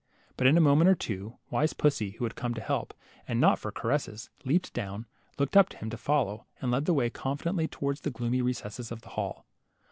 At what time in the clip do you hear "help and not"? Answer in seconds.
2.61-3.59